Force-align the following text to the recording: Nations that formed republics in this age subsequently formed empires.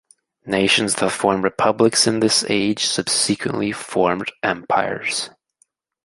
Nations 0.47 0.95
that 0.95 1.11
formed 1.11 1.43
republics 1.43 2.07
in 2.07 2.21
this 2.21 2.43
age 2.49 2.85
subsequently 2.87 3.71
formed 3.71 4.31
empires. 4.41 5.29